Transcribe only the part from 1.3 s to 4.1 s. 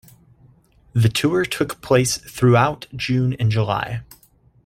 took place throughout June and July.